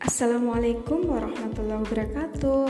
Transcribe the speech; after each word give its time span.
Assalamualaikum 0.00 1.12
warahmatullahi 1.12 1.84
wabarakatuh. 1.84 2.64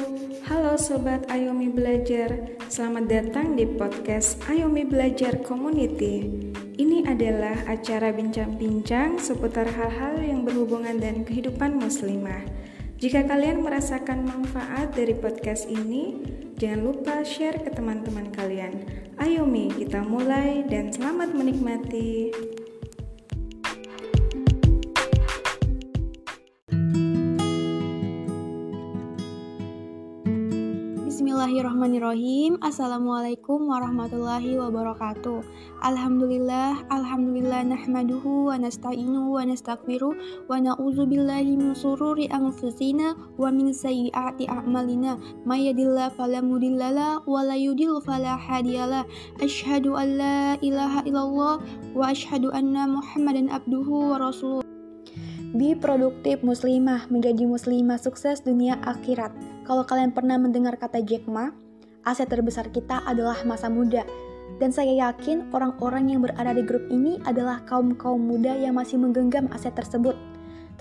Halo 0.50 0.75
sobat 0.75 1.30
Ayomi 1.30 1.71
Belajar, 1.71 2.58
selamat 2.67 3.07
datang 3.07 3.55
di 3.55 3.71
podcast 3.71 4.34
Ayomi 4.50 4.83
Belajar 4.83 5.39
Community. 5.46 6.26
Ini 6.75 7.07
adalah 7.07 7.55
acara 7.71 8.11
bincang-bincang 8.11 9.23
seputar 9.23 9.71
hal-hal 9.71 10.19
yang 10.19 10.43
berhubungan 10.43 10.98
dengan 10.98 11.23
kehidupan 11.23 11.79
muslimah. 11.79 12.43
Jika 12.98 13.23
kalian 13.23 13.62
merasakan 13.62 14.27
manfaat 14.27 14.91
dari 14.99 15.15
podcast 15.15 15.71
ini, 15.71 16.27
jangan 16.59 16.83
lupa 16.83 17.23
share 17.23 17.62
ke 17.62 17.71
teman-teman 17.71 18.35
kalian. 18.35 18.83
Ayomi, 19.23 19.71
kita 19.71 20.03
mulai 20.03 20.67
dan 20.67 20.91
selamat 20.91 21.31
menikmati. 21.31 22.35
Bismillahirrahmanirrahim. 31.50 32.62
Assalamualaikum 32.62 33.74
warahmatullahi 33.74 34.54
wabarakatuh. 34.54 35.42
Alhamdulillah 35.82 36.86
Alhamdulillah 36.86 37.66
Nahmaduhu 37.66 38.46
wa 38.46 38.54
nasta'inu 38.54 39.34
wa 39.34 39.42
nasta'kfiru 39.42 40.14
Wa 40.46 40.62
na'udzu 40.62 41.10
billahi 41.10 41.59
min 41.59 41.74
sururi 41.74 42.30
anfusina 42.30 43.18
Wa 43.34 43.50
min 43.50 43.74
sayyiati 43.74 44.46
a'malina. 44.46 45.18
Mayadillah 45.42 46.14
falamudillalah 46.14 47.26
Wa 47.26 47.42
la 47.42 47.59
yudil 47.59 47.98
falahadiyalah 47.98 49.02
Ashhadu 49.42 49.98
an 49.98 50.23
la 50.23 50.54
ilaha 50.62 51.02
illallah 51.02 51.66
Wa 51.98 52.14
ashhadu 52.14 52.54
anna 52.54 52.87
muhammadan 52.87 53.51
abduhu 53.51 54.14
wa 54.14 54.23
rasuluh. 54.23 54.62
Be 55.51 55.74
produktif 55.74 56.46
muslimah. 56.46 57.10
Menjadi 57.10 57.42
muslimah 57.42 57.98
sukses 57.98 58.38
dunia 58.38 58.78
akhirat 58.87 59.34
kalau 59.71 59.87
kalian 59.87 60.10
pernah 60.10 60.35
mendengar 60.35 60.74
kata 60.74 60.99
Jack 60.99 61.30
Ma, 61.30 61.54
aset 62.02 62.26
terbesar 62.26 62.74
kita 62.74 63.07
adalah 63.07 63.38
masa 63.46 63.71
muda. 63.71 64.03
Dan 64.59 64.75
saya 64.75 64.91
yakin 64.99 65.55
orang-orang 65.55 66.11
yang 66.11 66.27
berada 66.27 66.51
di 66.51 66.67
grup 66.67 66.91
ini 66.91 67.23
adalah 67.23 67.62
kaum-kaum 67.71 68.19
muda 68.19 68.51
yang 68.59 68.75
masih 68.75 68.99
menggenggam 68.99 69.47
aset 69.55 69.71
tersebut. 69.79 70.19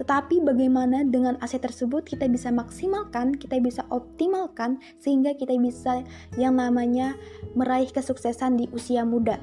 Tetapi 0.01 0.41
bagaimana 0.41 1.05
dengan 1.05 1.37
aset 1.37 1.61
tersebut 1.61 2.01
kita 2.01 2.25
bisa 2.33 2.49
maksimalkan, 2.49 3.37
kita 3.37 3.61
bisa 3.61 3.85
optimalkan 3.93 4.81
sehingga 4.97 5.37
kita 5.37 5.53
bisa 5.61 6.01
yang 6.33 6.57
namanya 6.57 7.13
meraih 7.53 7.93
kesuksesan 7.93 8.57
di 8.57 8.73
usia 8.73 9.05
muda. 9.05 9.37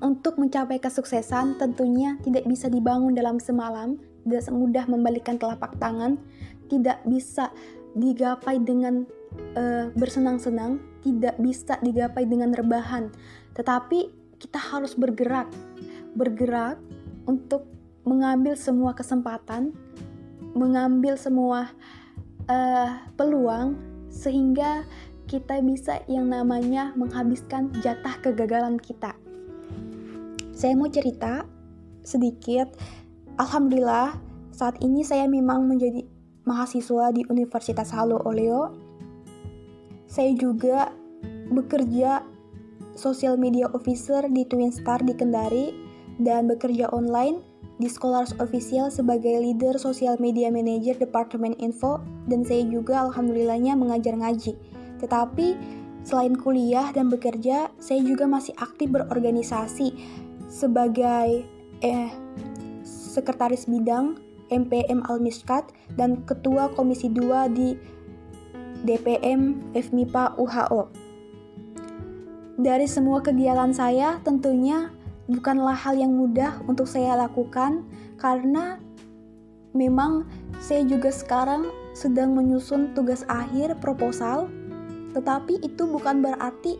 Untuk 0.00 0.40
mencapai 0.40 0.80
kesuksesan 0.80 1.60
tentunya 1.60 2.16
tidak 2.24 2.48
bisa 2.48 2.72
dibangun 2.72 3.12
dalam 3.12 3.36
semalam, 3.36 4.00
tidak 4.24 4.40
semudah 4.40 4.88
membalikan 4.88 5.36
telapak 5.36 5.76
tangan, 5.76 6.16
tidak 6.72 7.04
bisa 7.04 7.52
digapai 7.92 8.60
dengan 8.62 9.04
uh, 9.56 9.92
bersenang-senang, 9.96 10.80
tidak 11.04 11.36
bisa 11.40 11.76
digapai 11.80 12.24
dengan 12.24 12.52
rebahan, 12.52 13.12
tetapi 13.52 14.12
kita 14.40 14.58
harus 14.58 14.96
bergerak, 14.98 15.48
bergerak 16.16 16.80
untuk 17.28 17.68
mengambil 18.02 18.58
semua 18.58 18.92
kesempatan, 18.96 19.70
mengambil 20.52 21.14
semua 21.14 21.70
uh, 22.50 22.90
peluang, 23.14 23.78
sehingga 24.10 24.84
kita 25.30 25.62
bisa 25.64 26.02
yang 26.10 26.28
namanya 26.28 26.92
menghabiskan 26.98 27.72
jatah 27.80 28.18
kegagalan 28.20 28.76
kita. 28.76 29.14
Saya 30.52 30.76
mau 30.76 30.90
cerita 30.90 31.48
sedikit. 32.04 32.68
Alhamdulillah, 33.40 34.18
saat 34.52 34.76
ini 34.84 35.00
saya 35.00 35.24
memang 35.24 35.64
menjadi 35.64 36.04
mahasiswa 36.44 37.14
di 37.14 37.22
Universitas 37.30 37.94
Halo 37.94 38.18
Oleo. 38.26 38.74
Saya 40.10 40.34
juga 40.36 40.90
bekerja 41.48 42.26
social 42.92 43.40
media 43.40 43.68
officer 43.72 44.26
di 44.28 44.44
Twin 44.44 44.72
Star 44.74 45.00
di 45.00 45.16
Kendari 45.16 45.72
dan 46.20 46.50
bekerja 46.50 46.92
online 46.92 47.40
di 47.80 47.88
Scholars 47.88 48.36
Official 48.38 48.92
sebagai 48.92 49.40
leader 49.40 49.80
social 49.80 50.20
media 50.20 50.52
manager 50.52 50.94
Departemen 50.94 51.56
Info 51.58 51.98
dan 52.28 52.44
saya 52.44 52.62
juga 52.68 53.08
alhamdulillahnya 53.08 53.74
mengajar 53.74 54.14
ngaji. 54.14 54.54
Tetapi 55.00 55.56
selain 56.04 56.36
kuliah 56.36 56.92
dan 56.92 57.08
bekerja, 57.08 57.72
saya 57.80 58.00
juga 58.04 58.28
masih 58.28 58.54
aktif 58.60 58.92
berorganisasi 58.92 59.96
sebagai 60.46 61.48
eh 61.82 62.10
sekretaris 62.84 63.66
bidang 63.66 64.20
MPM 64.52 65.00
Al-Miskat 65.08 65.72
dan 65.96 66.20
Ketua 66.28 66.68
Komisi 66.76 67.08
2 67.08 67.48
di 67.56 67.72
DPM 68.84 69.72
FMIPA 69.72 70.36
UHO. 70.36 70.92
Dari 72.60 72.84
semua 72.84 73.24
kegiatan 73.24 73.72
saya, 73.72 74.20
tentunya 74.20 74.92
bukanlah 75.24 75.74
hal 75.74 75.96
yang 75.96 76.12
mudah 76.12 76.60
untuk 76.68 76.84
saya 76.84 77.16
lakukan 77.16 77.88
karena 78.20 78.76
memang 79.72 80.28
saya 80.60 80.84
juga 80.84 81.08
sekarang 81.08 81.72
sedang 81.96 82.36
menyusun 82.36 82.92
tugas 82.92 83.24
akhir 83.26 83.80
proposal, 83.80 84.52
tetapi 85.16 85.64
itu 85.64 85.88
bukan 85.88 86.20
berarti 86.20 86.76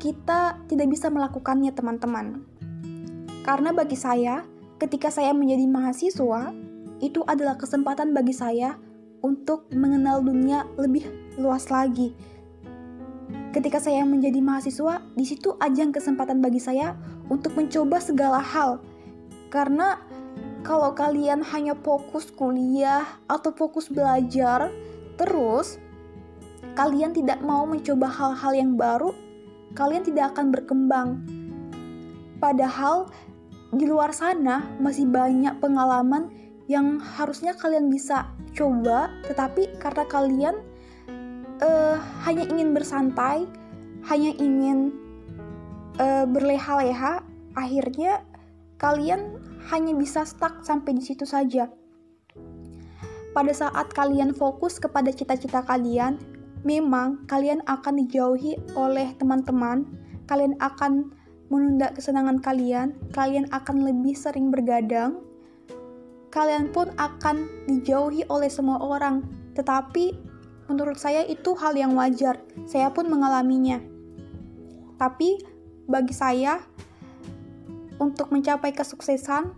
kita 0.00 0.56
tidak 0.66 0.88
bisa 0.88 1.12
melakukannya, 1.12 1.76
teman-teman. 1.76 2.42
Karena 3.44 3.70
bagi 3.76 4.00
saya, 4.00 4.40
ketika 4.80 5.12
saya 5.12 5.36
menjadi 5.36 5.68
mahasiswa, 5.68 6.56
itu 7.04 7.20
adalah 7.28 7.60
kesempatan 7.60 8.16
bagi 8.16 8.32
saya 8.32 8.80
untuk 9.20 9.68
mengenal 9.76 10.24
dunia 10.24 10.64
lebih 10.80 11.04
luas 11.36 11.68
lagi. 11.68 12.16
Ketika 13.52 13.76
saya 13.76 14.08
menjadi 14.08 14.40
mahasiswa, 14.40 15.04
di 15.12 15.24
situ 15.28 15.52
ajang 15.60 15.92
kesempatan 15.92 16.40
bagi 16.40 16.62
saya 16.62 16.96
untuk 17.28 17.52
mencoba 17.60 18.00
segala 18.00 18.40
hal. 18.40 18.80
Karena 19.52 20.00
kalau 20.64 20.96
kalian 20.96 21.44
hanya 21.44 21.76
fokus 21.76 22.32
kuliah 22.32 23.04
atau 23.28 23.52
fokus 23.52 23.92
belajar, 23.92 24.72
terus 25.20 25.76
kalian 26.72 27.12
tidak 27.12 27.42
mau 27.44 27.68
mencoba 27.68 28.08
hal-hal 28.08 28.52
yang 28.56 28.72
baru, 28.80 29.12
kalian 29.76 30.06
tidak 30.06 30.32
akan 30.32 30.54
berkembang. 30.54 31.08
Padahal 32.40 33.10
di 33.70 33.86
luar 33.86 34.10
sana 34.10 34.66
masih 34.82 35.06
banyak 35.06 35.62
pengalaman 35.62 36.30
yang 36.66 36.98
harusnya 36.98 37.54
kalian 37.54 37.90
bisa 37.90 38.30
coba, 38.54 39.10
tetapi 39.26 39.74
karena 39.78 40.04
kalian 40.06 40.56
uh, 41.62 41.98
hanya 42.26 42.46
ingin 42.46 42.74
bersantai, 42.74 43.46
hanya 44.06 44.30
ingin 44.38 44.94
uh, 45.98 46.26
berleha-leha, 46.26 47.22
akhirnya 47.54 48.22
kalian 48.78 49.38
hanya 49.70 49.92
bisa 49.94 50.26
stuck 50.26 50.62
sampai 50.66 50.98
di 50.98 51.02
situ 51.02 51.26
saja. 51.26 51.70
Pada 53.30 53.54
saat 53.54 53.94
kalian 53.94 54.34
fokus 54.34 54.82
kepada 54.82 55.14
cita-cita 55.14 55.62
kalian, 55.62 56.18
memang 56.66 57.22
kalian 57.30 57.62
akan 57.70 58.02
dijauhi 58.02 58.58
oleh 58.74 59.14
teman-teman, 59.18 59.86
kalian 60.26 60.58
akan 60.58 61.14
menunda 61.50 61.90
kesenangan 61.90 62.38
kalian, 62.38 62.94
kalian 63.10 63.50
akan 63.50 63.82
lebih 63.82 64.14
sering 64.14 64.54
bergadang, 64.54 65.18
kalian 66.30 66.70
pun 66.70 66.94
akan 66.94 67.50
dijauhi 67.66 68.22
oleh 68.30 68.46
semua 68.46 68.78
orang. 68.78 69.26
Tetapi 69.58 70.14
menurut 70.70 70.96
saya 70.96 71.26
itu 71.26 71.58
hal 71.58 71.74
yang 71.74 71.98
wajar. 71.98 72.38
Saya 72.70 72.94
pun 72.94 73.10
mengalaminya. 73.10 73.82
Tapi 74.94 75.42
bagi 75.90 76.14
saya 76.14 76.62
untuk 77.98 78.30
mencapai 78.30 78.70
kesuksesan 78.70 79.50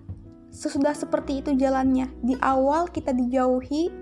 sesudah 0.49 0.97
seperti 0.97 1.45
itu 1.45 1.53
jalannya. 1.53 2.09
Di 2.25 2.41
awal 2.41 2.89
kita 2.89 3.13
dijauhi, 3.13 3.93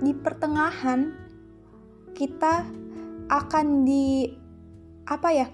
di 0.00 0.12
pertengahan 0.16 1.12
kita 2.16 2.64
akan 3.28 3.84
di 3.84 4.32
apa 5.04 5.28
ya? 5.36 5.48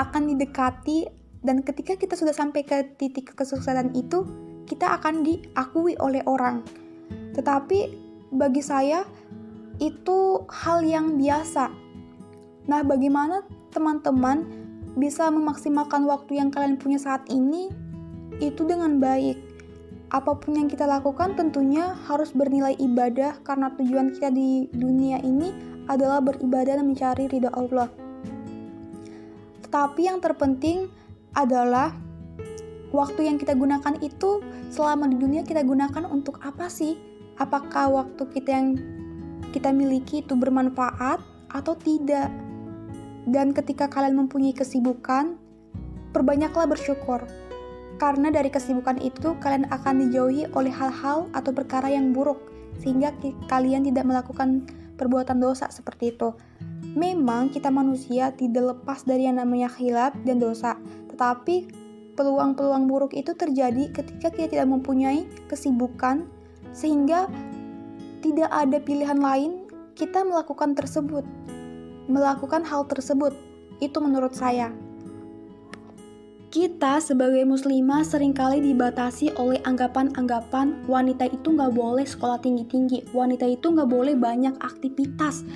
Akan 0.00 0.32
didekati 0.34 1.20
dan 1.40 1.64
ketika 1.64 1.96
kita 1.96 2.16
sudah 2.16 2.36
sampai 2.36 2.64
ke 2.64 2.96
titik 3.00 3.32
kesuksesan 3.32 3.96
itu, 3.96 4.28
kita 4.68 5.00
akan 5.00 5.24
diakui 5.24 5.96
oleh 5.96 6.20
orang. 6.28 6.60
Tetapi 7.32 7.78
bagi 8.36 8.60
saya 8.60 9.08
itu 9.80 10.44
hal 10.46 10.84
yang 10.84 11.16
biasa. 11.16 11.72
Nah, 12.68 12.84
bagaimana 12.84 13.42
teman-teman 13.72 14.44
bisa 15.00 15.32
memaksimalkan 15.32 16.04
waktu 16.04 16.36
yang 16.36 16.52
kalian 16.52 16.76
punya 16.76 17.00
saat 17.00 17.24
ini 17.32 17.72
itu 18.44 18.62
dengan 18.68 19.00
baik? 19.00 19.40
Apa 20.10 20.36
pun 20.36 20.58
yang 20.58 20.68
kita 20.68 20.84
lakukan 20.84 21.38
tentunya 21.38 21.96
harus 22.10 22.34
bernilai 22.34 22.76
ibadah 22.76 23.40
karena 23.46 23.72
tujuan 23.78 24.12
kita 24.12 24.28
di 24.28 24.68
dunia 24.74 25.22
ini 25.22 25.54
adalah 25.86 26.20
beribadah 26.20 26.78
dan 26.78 26.86
mencari 26.86 27.30
ridha 27.30 27.50
Allah. 27.54 27.88
Tapi 29.70 30.10
yang 30.10 30.18
terpenting 30.18 30.90
adalah 31.34 31.94
waktu 32.90 33.30
yang 33.30 33.38
kita 33.38 33.54
gunakan 33.54 33.94
itu 34.02 34.42
selama 34.74 35.06
di 35.06 35.16
dunia 35.18 35.46
kita 35.46 35.62
gunakan 35.62 36.10
untuk 36.10 36.42
apa 36.42 36.66
sih? 36.66 36.98
Apakah 37.38 37.88
waktu 37.88 38.22
kita 38.34 38.50
yang 38.50 38.68
kita 39.54 39.70
miliki 39.70 40.26
itu 40.26 40.34
bermanfaat 40.34 41.22
atau 41.54 41.74
tidak? 41.78 42.28
Dan 43.30 43.54
ketika 43.54 43.86
kalian 43.86 44.26
mempunyai 44.26 44.52
kesibukan, 44.52 45.38
perbanyaklah 46.10 46.66
bersyukur. 46.66 47.22
Karena 48.00 48.32
dari 48.32 48.50
kesibukan 48.50 48.98
itu 48.98 49.36
kalian 49.38 49.70
akan 49.70 50.08
dijauhi 50.08 50.50
oleh 50.56 50.72
hal-hal 50.72 51.30
atau 51.36 51.52
perkara 51.52 51.92
yang 51.92 52.10
buruk 52.16 52.40
sehingga 52.80 53.12
kalian 53.52 53.84
tidak 53.84 54.08
melakukan 54.08 54.64
perbuatan 55.00 55.40
dosa 55.40 55.72
seperti 55.72 56.12
itu. 56.12 56.36
Memang 56.92 57.48
kita 57.48 57.72
manusia 57.72 58.36
tidak 58.36 58.76
lepas 58.76 59.08
dari 59.08 59.24
yang 59.24 59.40
namanya 59.40 59.72
khilaf 59.72 60.12
dan 60.28 60.36
dosa, 60.36 60.76
tetapi 61.08 61.72
peluang-peluang 62.20 62.84
buruk 62.84 63.16
itu 63.16 63.32
terjadi 63.32 63.88
ketika 63.96 64.28
kita 64.28 64.60
tidak 64.60 64.68
mempunyai 64.68 65.24
kesibukan 65.48 66.28
sehingga 66.76 67.24
tidak 68.20 68.52
ada 68.52 68.76
pilihan 68.76 69.16
lain 69.16 69.64
kita 69.96 70.20
melakukan 70.20 70.76
tersebut. 70.76 71.24
Melakukan 72.10 72.66
hal 72.68 72.84
tersebut. 72.84 73.32
Itu 73.80 74.04
menurut 74.04 74.36
saya. 74.36 74.68
Kita 76.50 76.98
sebagai 76.98 77.46
muslimah 77.46 78.02
sering 78.02 78.34
kali 78.34 78.58
dibatasi 78.58 79.30
oleh 79.38 79.62
anggapan-anggapan 79.62 80.82
wanita 80.90 81.30
itu 81.30 81.54
nggak 81.54 81.70
boleh 81.78 82.02
sekolah 82.02 82.42
tinggi-tinggi, 82.42 83.14
wanita 83.14 83.46
itu 83.46 83.70
nggak 83.70 83.86
boleh 83.86 84.18
banyak 84.18 84.58
aktivitas. 84.58 85.46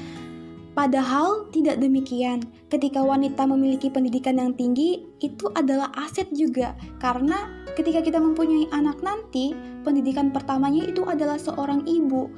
Padahal 0.78 1.50
tidak 1.50 1.82
demikian. 1.82 2.46
Ketika 2.70 3.02
wanita 3.02 3.42
memiliki 3.42 3.90
pendidikan 3.90 4.38
yang 4.38 4.54
tinggi, 4.54 5.02
itu 5.18 5.50
adalah 5.58 5.90
aset 5.98 6.30
juga. 6.30 6.78
Karena 7.02 7.50
ketika 7.74 7.98
kita 7.98 8.22
mempunyai 8.22 8.70
anak 8.70 9.02
nanti, 9.02 9.50
pendidikan 9.82 10.30
pertamanya 10.30 10.86
itu 10.86 11.02
adalah 11.10 11.42
seorang 11.42 11.82
ibu. 11.90 12.30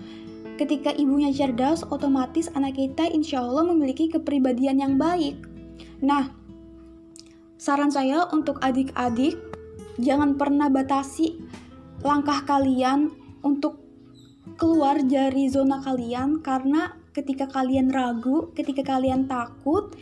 Ketika 0.56 0.96
ibunya 0.96 1.28
cerdas, 1.28 1.84
otomatis 1.84 2.48
anak 2.56 2.80
kita 2.80 3.04
insya 3.12 3.44
Allah 3.44 3.68
memiliki 3.68 4.08
kepribadian 4.08 4.80
yang 4.80 4.96
baik. 4.96 5.44
Nah, 6.00 6.45
Saran 7.56 7.88
saya 7.88 8.28
untuk 8.36 8.60
adik-adik, 8.60 9.40
jangan 9.96 10.36
pernah 10.36 10.68
batasi 10.68 11.40
langkah 12.04 12.44
kalian 12.44 13.08
untuk 13.40 13.80
keluar 14.60 15.00
dari 15.00 15.48
zona 15.48 15.80
kalian 15.80 16.44
karena 16.44 16.94
ketika 17.16 17.48
kalian 17.48 17.88
ragu, 17.88 18.52
ketika 18.52 18.84
kalian 18.84 19.24
takut 19.24 19.96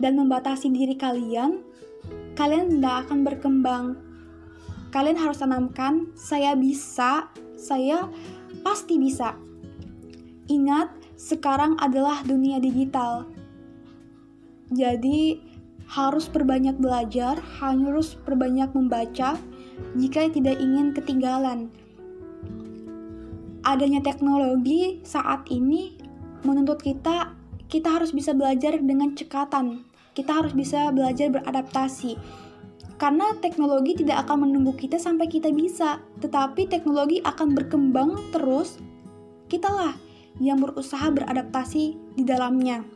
dan 0.00 0.16
membatasi 0.16 0.72
diri 0.72 0.96
kalian, 0.96 1.60
kalian 2.32 2.80
tidak 2.80 3.06
akan 3.06 3.18
berkembang. 3.28 3.86
Kalian 4.88 5.20
harus 5.20 5.36
tanamkan, 5.44 6.08
saya 6.16 6.56
bisa, 6.56 7.28
saya 7.60 8.08
pasti 8.64 8.96
bisa. 8.96 9.36
Ingat, 10.48 10.96
sekarang 11.20 11.76
adalah 11.76 12.24
dunia 12.24 12.56
digital. 12.56 13.28
Jadi, 14.72 15.40
harus 15.86 16.26
perbanyak 16.26 16.76
belajar, 16.82 17.38
harus 17.62 18.18
perbanyak 18.26 18.70
membaca 18.74 19.38
jika 19.94 20.20
tidak 20.30 20.58
ingin 20.58 20.90
ketinggalan. 20.90 21.70
Adanya 23.66 23.98
teknologi 24.02 25.02
saat 25.02 25.46
ini 25.50 25.98
menuntut 26.46 26.78
kita 26.78 27.34
kita 27.66 27.98
harus 27.98 28.14
bisa 28.14 28.30
belajar 28.30 28.78
dengan 28.78 29.18
cekatan. 29.18 29.82
Kita 30.14 30.38
harus 30.38 30.54
bisa 30.54 30.94
belajar 30.94 31.34
beradaptasi. 31.34 32.14
Karena 32.96 33.36
teknologi 33.42 34.00
tidak 34.00 34.24
akan 34.24 34.48
menunggu 34.48 34.72
kita 34.72 34.96
sampai 34.96 35.28
kita 35.28 35.52
bisa, 35.52 36.00
tetapi 36.24 36.70
teknologi 36.70 37.20
akan 37.20 37.52
berkembang 37.52 38.16
terus. 38.32 38.80
Kitalah 39.50 39.98
yang 40.40 40.62
berusaha 40.62 41.12
beradaptasi 41.12 42.16
di 42.16 42.24
dalamnya. 42.24 42.95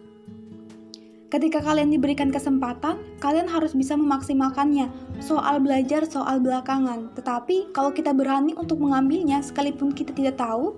Ketika 1.31 1.63
kalian 1.63 1.95
diberikan 1.95 2.35
kesempatan, 2.35 2.99
kalian 3.23 3.47
harus 3.47 3.71
bisa 3.71 3.95
memaksimalkannya. 3.95 4.91
Soal 5.23 5.63
belajar, 5.63 6.03
soal 6.03 6.43
belakangan. 6.43 7.15
Tetapi 7.15 7.71
kalau 7.71 7.95
kita 7.95 8.11
berani 8.11 8.51
untuk 8.59 8.83
mengambilnya, 8.83 9.39
sekalipun 9.39 9.95
kita 9.95 10.11
tidak 10.11 10.43
tahu, 10.43 10.75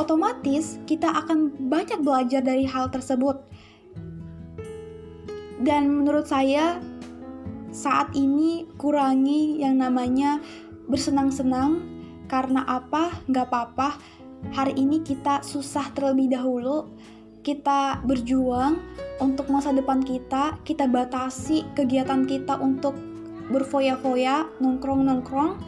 otomatis 0.00 0.80
kita 0.88 1.12
akan 1.12 1.52
banyak 1.68 2.00
belajar 2.00 2.40
dari 2.40 2.64
hal 2.64 2.88
tersebut. 2.88 3.36
Dan 5.60 5.92
menurut 5.92 6.24
saya, 6.24 6.80
saat 7.68 8.16
ini 8.16 8.64
kurangi 8.80 9.60
yang 9.60 9.76
namanya 9.76 10.40
bersenang-senang. 10.88 11.84
Karena 12.32 12.64
apa? 12.64 13.12
Gak 13.28 13.52
apa-apa. 13.52 14.00
Hari 14.56 14.72
ini 14.72 15.04
kita 15.04 15.44
susah 15.44 15.92
terlebih 15.92 16.32
dahulu 16.32 16.88
kita 17.40 18.04
berjuang 18.04 18.80
untuk 19.20 19.48
masa 19.48 19.72
depan 19.72 20.04
kita, 20.04 20.60
kita 20.64 20.84
batasi 20.88 21.64
kegiatan 21.72 22.28
kita 22.28 22.60
untuk 22.60 22.96
berfoya-foya, 23.50 24.46
nongkrong-nongkrong, 24.62 25.58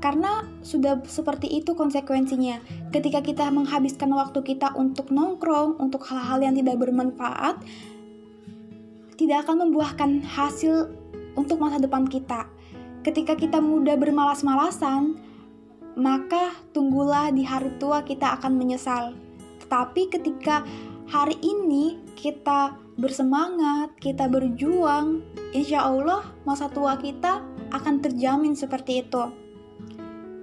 karena 0.00 0.44
sudah 0.64 1.00
seperti 1.04 1.60
itu 1.60 1.76
konsekuensinya. 1.76 2.60
Ketika 2.90 3.20
kita 3.20 3.48
menghabiskan 3.52 4.10
waktu 4.12 4.40
kita 4.42 4.72
untuk 4.74 5.12
nongkrong, 5.12 5.78
untuk 5.78 6.04
hal-hal 6.08 6.40
yang 6.40 6.54
tidak 6.56 6.80
bermanfaat, 6.80 7.60
tidak 9.20 9.44
akan 9.44 9.68
membuahkan 9.68 10.24
hasil 10.24 10.88
untuk 11.36 11.60
masa 11.60 11.76
depan 11.76 12.08
kita. 12.08 12.48
Ketika 13.04 13.36
kita 13.36 13.60
mudah 13.60 13.96
bermalas-malasan, 13.96 15.16
maka 15.96 16.56
tunggulah 16.72 17.28
di 17.32 17.44
hari 17.44 17.72
tua 17.76 18.00
kita 18.04 18.40
akan 18.40 18.56
menyesal. 18.56 19.12
Tetapi 19.60 20.02
ketika 20.08 20.64
hari 21.10 21.34
ini 21.42 21.98
kita 22.14 22.78
bersemangat, 22.94 23.98
kita 23.98 24.30
berjuang, 24.30 25.26
insya 25.50 25.90
Allah 25.90 26.22
masa 26.46 26.70
tua 26.70 26.94
kita 27.02 27.42
akan 27.74 27.98
terjamin 27.98 28.54
seperti 28.54 29.02
itu. 29.02 29.34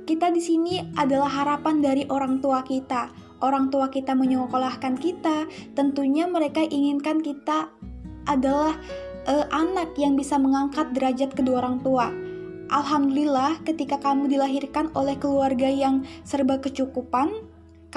Kita 0.03 0.27
di 0.31 0.43
sini 0.43 0.83
adalah 0.99 1.31
harapan 1.31 1.79
dari 1.79 2.03
orang 2.11 2.43
tua 2.43 2.67
kita. 2.67 3.11
Orang 3.39 3.71
tua 3.71 3.87
kita 3.87 4.11
menyekolahkan 4.11 4.99
kita, 4.99 5.47
tentunya 5.71 6.27
mereka 6.27 6.63
inginkan 6.63 7.23
kita 7.23 7.71
adalah 8.27 8.75
uh, 9.29 9.45
anak 9.55 9.95
yang 9.95 10.19
bisa 10.19 10.35
mengangkat 10.35 10.91
derajat 10.91 11.31
kedua 11.31 11.63
orang 11.63 11.79
tua. 11.79 12.11
Alhamdulillah, 12.67 13.63
ketika 13.63 13.95
kamu 14.03 14.27
dilahirkan 14.27 14.91
oleh 14.91 15.15
keluarga 15.15 15.71
yang 15.71 16.03
serba 16.27 16.59
kecukupan, 16.59 17.46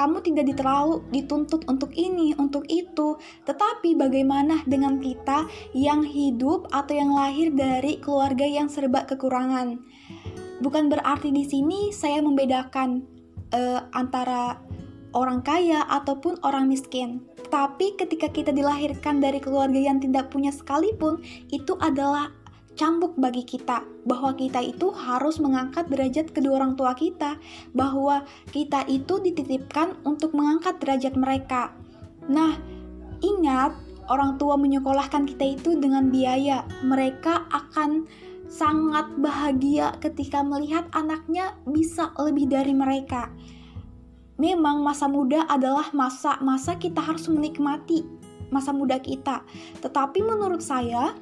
kamu 0.00 0.24
tidak 0.24 0.56
terlalu 0.56 1.04
dituntut 1.12 1.68
untuk 1.68 1.92
ini, 1.92 2.32
untuk 2.40 2.64
itu. 2.72 3.20
Tetapi 3.44 4.00
bagaimana 4.00 4.64
dengan 4.64 4.96
kita 4.96 5.44
yang 5.76 6.00
hidup 6.00 6.72
atau 6.72 6.96
yang 6.96 7.12
lahir 7.12 7.52
dari 7.52 8.00
keluarga 8.00 8.48
yang 8.48 8.72
serba 8.72 9.04
kekurangan? 9.04 9.76
Bukan 10.64 10.88
berarti 10.88 11.28
di 11.28 11.44
sini 11.44 11.92
saya 11.92 12.24
membedakan 12.24 13.04
uh, 13.52 13.92
antara 13.92 14.56
orang 15.12 15.44
kaya 15.44 15.84
ataupun 15.84 16.40
orang 16.48 16.64
miskin. 16.64 17.20
Tapi 17.52 17.98
ketika 18.00 18.32
kita 18.32 18.56
dilahirkan 18.56 19.20
dari 19.20 19.36
keluarga 19.36 19.76
yang 19.76 20.00
tidak 20.00 20.32
punya 20.32 20.54
sekalipun, 20.54 21.20
itu 21.52 21.76
adalah 21.82 22.32
cambuk 22.78 23.18
bagi 23.18 23.42
kita 23.44 23.82
bahwa 24.06 24.32
kita 24.34 24.62
itu 24.62 24.90
harus 24.94 25.42
mengangkat 25.42 25.90
derajat 25.90 26.32
kedua 26.32 26.62
orang 26.62 26.74
tua 26.78 26.96
kita, 26.96 27.36
bahwa 27.76 28.24
kita 28.54 28.86
itu 28.88 29.20
dititipkan 29.20 29.98
untuk 30.06 30.32
mengangkat 30.32 30.78
derajat 30.80 31.14
mereka. 31.18 31.74
Nah, 32.30 32.56
ingat 33.20 33.74
orang 34.10 34.40
tua 34.40 34.58
menyekolahkan 34.58 35.28
kita 35.28 35.60
itu 35.60 35.76
dengan 35.78 36.08
biaya. 36.08 36.66
Mereka 36.82 37.50
akan 37.52 38.08
sangat 38.50 39.06
bahagia 39.22 39.94
ketika 40.02 40.42
melihat 40.42 40.90
anaknya 40.90 41.54
bisa 41.68 42.10
lebih 42.18 42.50
dari 42.50 42.74
mereka. 42.74 43.30
Memang 44.40 44.80
masa 44.80 45.06
muda 45.06 45.44
adalah 45.46 45.92
masa-masa 45.92 46.74
kita 46.80 46.98
harus 46.98 47.28
menikmati 47.28 48.02
masa 48.50 48.74
muda 48.74 48.98
kita. 48.98 49.46
Tetapi 49.78 50.26
menurut 50.26 50.60
saya, 50.60 51.14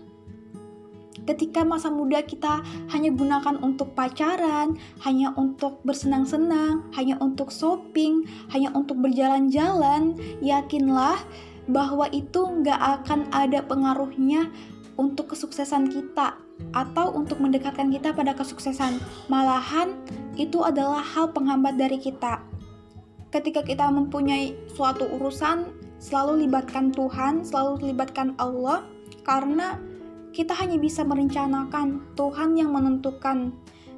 ketika 1.28 1.60
masa 1.60 1.92
muda 1.92 2.24
kita 2.24 2.64
hanya 2.88 3.12
gunakan 3.12 3.60
untuk 3.60 3.92
pacaran, 3.92 4.80
hanya 5.04 5.36
untuk 5.36 5.84
bersenang-senang, 5.84 6.88
hanya 6.96 7.20
untuk 7.20 7.52
shopping, 7.52 8.24
hanya 8.48 8.72
untuk 8.72 8.96
berjalan-jalan, 9.04 10.16
yakinlah 10.40 11.20
bahwa 11.68 12.08
itu 12.16 12.40
nggak 12.40 12.80
akan 12.80 13.28
ada 13.36 13.60
pengaruhnya 13.60 14.48
untuk 14.96 15.36
kesuksesan 15.36 15.92
kita 15.92 16.40
atau 16.72 17.12
untuk 17.12 17.38
mendekatkan 17.44 17.92
kita 17.92 18.16
pada 18.16 18.32
kesuksesan. 18.32 18.96
Malahan 19.28 19.94
itu 20.40 20.64
adalah 20.64 21.04
hal 21.04 21.30
penghambat 21.36 21.76
dari 21.76 22.00
kita. 22.00 22.40
Ketika 23.28 23.60
kita 23.60 23.92
mempunyai 23.92 24.56
suatu 24.72 25.04
urusan, 25.20 25.68
selalu 26.00 26.48
libatkan 26.48 26.88
Tuhan, 26.88 27.44
selalu 27.44 27.92
libatkan 27.92 28.32
Allah, 28.40 28.88
karena 29.28 29.76
kita 30.38 30.54
hanya 30.54 30.78
bisa 30.78 31.02
merencanakan, 31.02 32.14
Tuhan 32.14 32.54
yang 32.54 32.70
menentukan. 32.70 33.50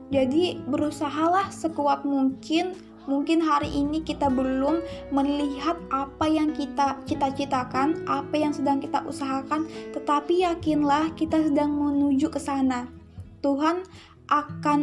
Jadi 0.08 0.56
berusahalah 0.64 1.52
sekuat 1.52 2.08
mungkin 2.08 2.72
Mungkin 3.08 3.40
hari 3.42 3.72
ini 3.72 4.04
kita 4.04 4.28
belum 4.28 4.84
melihat 5.10 5.74
apa 5.88 6.30
yang 6.30 6.52
kita 6.52 7.00
cita-citakan, 7.08 8.06
apa 8.06 8.36
yang 8.38 8.52
sedang 8.52 8.78
kita 8.78 9.02
usahakan, 9.02 9.66
tetapi 9.96 10.44
yakinlah 10.46 11.10
kita 11.18 11.42
sedang 11.42 11.74
menuju 11.74 12.28
ke 12.30 12.38
sana. 12.38 12.86
Tuhan 13.40 13.82
akan 14.28 14.80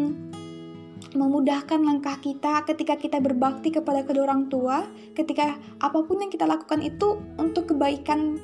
memudahkan 1.14 1.80
langkah 1.80 2.20
kita 2.20 2.68
ketika 2.68 3.00
kita 3.00 3.22
berbakti 3.22 3.72
kepada 3.72 4.04
kedua 4.04 4.28
orang 4.28 4.50
tua, 4.52 4.84
ketika 5.16 5.56
apa 5.80 6.04
pun 6.04 6.20
yang 6.20 6.34
kita 6.34 6.50
lakukan 6.50 6.84
itu 6.84 7.22
untuk 7.40 7.72
kebaikan 7.72 8.42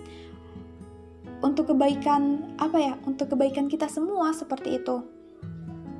untuk 1.43 1.75
kebaikan 1.75 2.55
apa 2.57 2.79
ya? 2.79 2.93
Untuk 3.03 3.35
kebaikan 3.35 3.67
kita 3.67 3.91
semua 3.91 4.31
seperti 4.31 4.79
itu. 4.79 5.03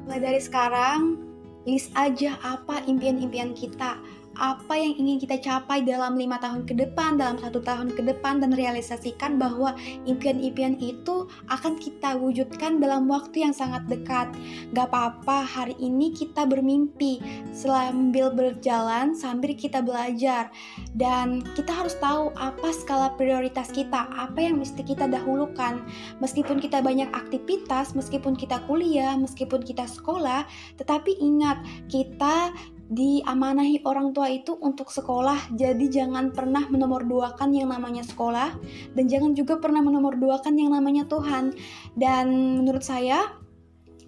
Mulai 0.07 0.19
dari 0.19 0.41
sekarang, 0.41 1.19
list 1.67 1.91
aja 1.93 2.39
apa 2.41 2.81
impian-impian 2.87 3.51
kita, 3.51 3.99
apa 4.37 4.73
yang 4.73 4.97
ingin 4.97 5.17
kita 5.21 5.37
capai 5.41 5.85
dalam 5.85 6.17
lima 6.17 6.41
tahun 6.41 6.65
ke 6.65 6.73
depan, 6.73 7.21
dalam 7.21 7.37
satu 7.37 7.61
tahun 7.61 7.93
ke 7.93 8.01
depan, 8.01 8.41
dan 8.41 8.53
realisasikan 8.53 9.37
bahwa 9.37 9.77
impian-impian 10.09 10.77
itu 10.81 11.29
akan 11.49 11.77
kita 11.77 12.17
wujudkan 12.17 12.81
dalam 12.81 13.05
waktu 13.05 13.45
yang 13.45 13.53
sangat 13.53 13.85
dekat. 13.85 14.29
Gak 14.73 14.89
apa-apa, 14.89 15.45
hari 15.45 15.77
ini 15.77 16.13
kita 16.13 16.49
bermimpi 16.49 17.21
sambil 17.53 18.33
berjalan, 18.33 19.13
sambil 19.13 19.53
kita 19.53 19.85
belajar, 19.85 20.49
dan 20.97 21.45
kita 21.53 21.69
harus 21.69 21.93
tahu 22.01 22.33
apa 22.37 22.69
skala 22.73 23.13
prioritas 23.13 23.69
kita, 23.69 24.09
apa 24.13 24.39
yang 24.41 24.57
mesti 24.57 24.81
kita 24.81 25.05
dahulukan. 25.05 25.81
Meskipun 26.19 26.57
kita 26.57 26.81
banyak 26.81 27.09
aktivitas, 27.13 27.93
meskipun 27.93 28.33
kita 28.33 28.61
kuliah, 28.65 29.13
meskipun 29.13 29.61
kita 29.61 29.85
sekolah, 29.85 30.45
tetapi 30.81 31.17
ingat, 31.21 31.61
kita 31.87 32.53
diamanahi 32.93 33.81
orang 33.83 34.13
tua 34.13 34.29
itu 34.29 34.53
untuk 34.61 34.93
sekolah, 34.93 35.51
jadi 35.57 35.81
jangan 35.89 36.29
pernah 36.29 36.69
menomorduakan 36.69 37.49
yang 37.51 37.73
namanya 37.73 38.05
sekolah 38.05 38.53
dan 38.93 39.05
jangan 39.09 39.33
juga 39.33 39.57
pernah 39.57 39.81
menomorduakan 39.81 40.53
yang 40.55 40.71
namanya 40.71 41.09
Tuhan. 41.09 41.57
Dan 41.97 42.57
menurut 42.61 42.85
saya, 42.85 43.33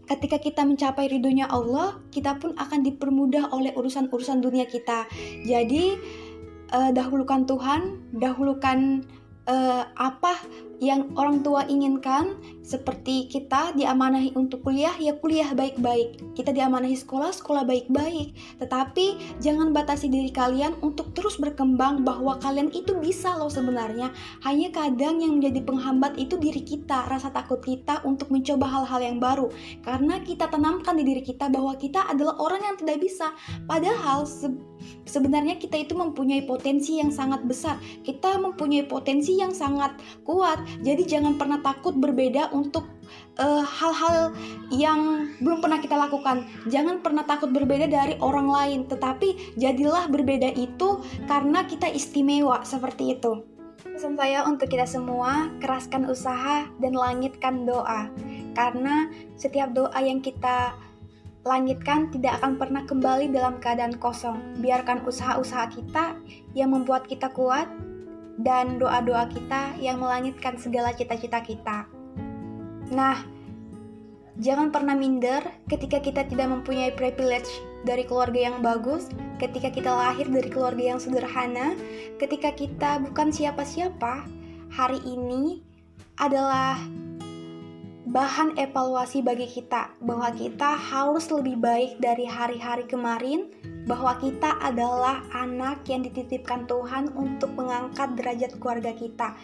ketika 0.06 0.38
kita 0.38 0.62
mencapai 0.62 1.10
ridhonya 1.10 1.50
Allah, 1.50 1.98
kita 2.14 2.38
pun 2.38 2.54
akan 2.56 2.86
dipermudah 2.86 3.50
oleh 3.52 3.74
urusan-urusan 3.74 4.40
dunia 4.46 4.70
kita. 4.70 5.10
Jadi, 5.44 5.98
uh, 6.70 6.94
dahulukan 6.94 7.50
Tuhan, 7.50 8.14
dahulukan 8.14 9.02
uh, 9.50 9.84
apa 9.96 10.38
yang 10.84 11.16
orang 11.16 11.40
tua 11.40 11.64
inginkan 11.72 12.36
seperti 12.66 13.32
kita 13.32 13.72
diamanahi 13.78 14.36
untuk 14.36 14.66
kuliah 14.66 14.92
ya 15.00 15.16
kuliah 15.16 15.56
baik-baik. 15.56 16.36
Kita 16.36 16.52
diamanahi 16.52 16.98
sekolah 17.00 17.32
sekolah 17.32 17.64
baik-baik. 17.64 18.36
Tetapi 18.60 19.40
jangan 19.40 19.72
batasi 19.72 20.12
diri 20.12 20.34
kalian 20.34 20.76
untuk 20.84 21.16
terus 21.16 21.40
berkembang 21.40 22.04
bahwa 22.04 22.36
kalian 22.44 22.74
itu 22.76 22.98
bisa 23.00 23.38
loh 23.40 23.48
sebenarnya. 23.48 24.12
Hanya 24.44 24.74
kadang 24.74 25.24
yang 25.24 25.40
menjadi 25.40 25.64
penghambat 25.64 26.20
itu 26.20 26.36
diri 26.36 26.60
kita 26.66 27.08
rasa 27.08 27.32
takut 27.32 27.64
kita 27.64 28.04
untuk 28.04 28.34
mencoba 28.34 28.68
hal-hal 28.68 29.00
yang 29.00 29.18
baru. 29.22 29.48
Karena 29.86 30.20
kita 30.20 30.52
tanamkan 30.52 31.00
di 31.00 31.08
diri 31.08 31.24
kita 31.24 31.48
bahwa 31.48 31.78
kita 31.80 32.04
adalah 32.12 32.36
orang 32.42 32.62
yang 32.66 32.76
tidak 32.76 33.00
bisa. 33.00 33.32
Padahal 33.64 34.28
se 34.28 34.52
sebenarnya 35.06 35.58
kita 35.62 35.80
itu 35.80 35.94
mempunyai 35.96 36.44
potensi 36.44 37.00
yang 37.00 37.14
sangat 37.14 37.46
besar. 37.48 37.80
Kita 38.04 38.42
mempunyai 38.42 38.86
potensi 38.90 39.35
yang 39.36 39.54
sangat 39.54 39.96
kuat 40.24 40.60
jadi 40.82 41.04
jangan 41.06 41.36
pernah 41.36 41.60
takut 41.62 41.96
berbeda 41.96 42.52
untuk 42.56 42.88
eh, 43.38 43.64
hal-hal 43.64 44.32
uh, 44.32 44.36
yang 44.74 45.30
belum 45.44 45.60
pernah 45.62 45.80
kita 45.84 45.94
lakukan. 45.94 46.48
Jangan 46.72 47.04
pernah 47.04 47.28
takut 47.28 47.52
berbeda 47.52 47.86
dari 47.86 48.16
orang 48.24 48.48
lain, 48.48 48.80
tetapi 48.88 49.56
jadilah 49.60 50.08
berbeda 50.10 50.56
itu 50.56 51.04
karena 51.30 51.68
kita 51.68 51.86
istimewa 51.92 52.64
seperti 52.64 53.20
itu. 53.20 53.46
Pesan 53.86 54.20
saya 54.20 54.44
untuk 54.44 54.68
kita 54.68 54.84
semua, 54.84 55.48
keraskan 55.64 56.10
usaha 56.12 56.68
dan 56.84 56.94
langitkan 56.98 57.64
doa. 57.64 58.12
Karena 58.52 59.08
setiap 59.40 59.72
doa 59.72 59.96
yang 60.04 60.20
kita 60.20 60.76
langitkan 61.46 62.10
tidak 62.10 62.42
akan 62.42 62.58
pernah 62.58 62.84
kembali 62.84 63.30
dalam 63.32 63.62
keadaan 63.62 63.96
kosong. 64.02 64.42
Biarkan 64.60 65.06
usaha-usaha 65.06 65.70
kita 65.72 66.18
yang 66.58 66.74
membuat 66.74 67.06
kita 67.06 67.30
kuat 67.32 67.70
dan 68.40 68.82
doa-doa 68.82 69.32
kita 69.32 69.80
yang 69.80 70.04
melangitkan 70.04 70.60
segala 70.60 70.92
cita-cita 70.92 71.40
kita. 71.40 71.88
Nah, 72.92 73.24
jangan 74.40 74.70
pernah 74.70 74.94
minder 74.94 75.42
ketika 75.72 76.04
kita 76.04 76.28
tidak 76.28 76.52
mempunyai 76.52 76.92
privilege 76.92 77.48
dari 77.88 78.04
keluarga 78.04 78.52
yang 78.52 78.58
bagus, 78.60 79.08
ketika 79.40 79.72
kita 79.72 79.92
lahir 79.94 80.28
dari 80.28 80.50
keluarga 80.52 80.96
yang 80.96 81.00
sederhana, 81.00 81.78
ketika 82.20 82.52
kita 82.52 83.00
bukan 83.00 83.32
siapa-siapa, 83.32 84.28
hari 84.74 85.00
ini 85.08 85.64
adalah 86.20 86.80
bahan 88.06 88.56
evaluasi 88.56 89.20
bagi 89.20 89.50
kita 89.50 89.92
bahwa 90.00 90.32
kita 90.32 90.78
harus 90.78 91.28
lebih 91.28 91.60
baik 91.60 92.00
dari 92.00 92.24
hari-hari 92.24 92.88
kemarin 92.88 93.52
bahwa 93.86 94.18
kita 94.18 94.58
adalah 94.62 95.22
anak 95.34 95.86
yang 95.86 96.02
dititipkan 96.02 96.66
Tuhan 96.66 97.14
untuk 97.14 97.54
mengangkat 97.54 98.18
derajat 98.18 98.58
keluarga 98.58 98.92
kita. 98.98 99.38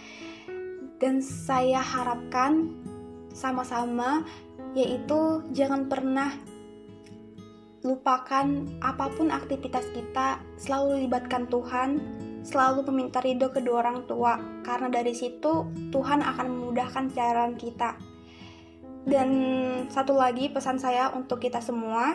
Dan 0.98 1.22
saya 1.22 1.82
harapkan 1.82 2.78
sama-sama 3.34 4.26
yaitu 4.78 5.42
jangan 5.54 5.90
pernah 5.90 6.32
lupakan 7.82 8.46
apa 8.86 9.10
pun 9.18 9.34
aktivitas 9.34 9.90
kita, 9.90 10.38
selalu 10.62 11.06
libatkan 11.06 11.50
Tuhan, 11.50 11.98
selalu 12.46 12.86
meminta 12.94 13.18
ridho 13.26 13.50
kedua 13.50 13.82
orang 13.82 14.06
tua, 14.06 14.38
karena 14.62 14.90
dari 14.94 15.18
situ 15.18 15.66
Tuhan 15.90 16.22
akan 16.22 16.46
memudahkan 16.46 17.10
jalan 17.18 17.58
kita. 17.58 17.98
Dan 19.02 19.30
satu 19.90 20.14
lagi 20.14 20.54
pesan 20.54 20.78
saya 20.78 21.10
untuk 21.18 21.42
kita 21.42 21.58
semua, 21.58 22.14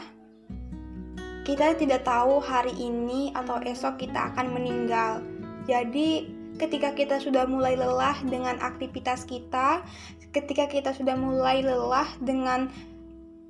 kita 1.47 1.79
tidak 1.79 2.03
tahu 2.03 2.43
hari 2.43 2.75
ini 2.75 3.31
atau 3.31 3.63
esok 3.63 4.03
kita 4.03 4.35
akan 4.35 4.51
meninggal. 4.51 5.23
Jadi, 5.71 6.27
ketika 6.59 6.91
kita 6.91 7.23
sudah 7.23 7.47
mulai 7.47 7.79
lelah 7.79 8.19
dengan 8.27 8.59
aktivitas 8.59 9.23
kita, 9.31 9.87
ketika 10.35 10.67
kita 10.67 10.91
sudah 10.91 11.15
mulai 11.15 11.63
lelah 11.63 12.11
dengan 12.19 12.67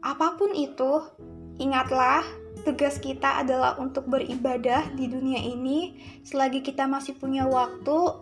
apa 0.05 0.37
pun 0.37 0.53
itu, 0.53 1.09
ingatlah 1.57 2.21
tugas 2.69 3.01
kita 3.01 3.41
adalah 3.41 3.81
untuk 3.81 4.05
beribadah 4.13 4.93
di 4.93 5.09
dunia 5.09 5.41
ini. 5.41 5.97
Selagi 6.21 6.61
kita 6.61 6.85
masih 6.85 7.17
punya 7.17 7.49
waktu, 7.49 8.13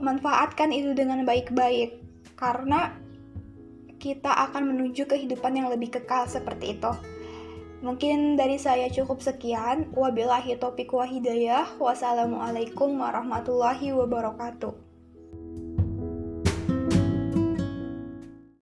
manfaatkan 0.00 0.72
itu 0.72 0.96
dengan 0.96 1.28
baik-baik, 1.28 2.00
karena 2.32 2.96
kita 4.00 4.32
akan 4.48 4.72
menuju 4.72 5.04
kehidupan 5.04 5.52
yang 5.52 5.68
lebih 5.68 5.92
kekal 6.00 6.24
seperti 6.24 6.80
itu. 6.80 7.19
Mungkin 7.80 8.36
dari 8.36 8.60
saya 8.60 8.92
cukup 8.92 9.24
sekian. 9.24 9.88
Wabillahi 9.96 10.60
taufiq 10.60 10.92
wa 10.92 11.08
hidayah. 11.08 11.80
Wassalamualaikum 11.80 12.92
warahmatullahi 13.00 13.96
wabarakatuh. 13.96 14.89